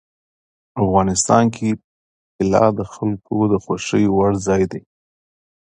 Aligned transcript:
افغانستان 0.83 1.43
کې 1.55 1.69
طلا 2.35 2.65
د 2.77 2.79
خلکو 2.93 3.37
د 3.51 3.53
خوښې 3.63 4.03
وړ 4.17 4.31
ځای 4.47 4.63
دی. 4.71 4.81